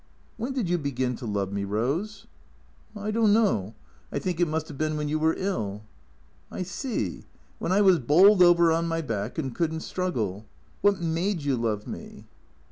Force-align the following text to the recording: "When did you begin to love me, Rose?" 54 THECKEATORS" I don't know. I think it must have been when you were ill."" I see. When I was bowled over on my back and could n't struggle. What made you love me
"When 0.37 0.53
did 0.53 0.67
you 0.67 0.79
begin 0.79 1.15
to 1.17 1.27
love 1.27 1.53
me, 1.53 1.63
Rose?" 1.63 2.25
54 2.95 3.03
THECKEATORS" 3.03 3.07
I 3.07 3.11
don't 3.11 3.33
know. 3.33 3.75
I 4.11 4.17
think 4.17 4.39
it 4.39 4.47
must 4.47 4.67
have 4.69 4.77
been 4.79 4.97
when 4.97 5.07
you 5.09 5.19
were 5.19 5.35
ill."" 5.37 5.83
I 6.59 6.63
see. 6.63 7.25
When 7.59 7.71
I 7.71 7.81
was 7.81 7.99
bowled 7.99 8.41
over 8.41 8.71
on 8.71 8.87
my 8.87 9.01
back 9.01 9.37
and 9.37 9.53
could 9.53 9.71
n't 9.71 9.83
struggle. 9.83 10.47
What 10.81 10.99
made 10.99 11.43
you 11.43 11.55
love 11.55 11.85
me 11.85 12.25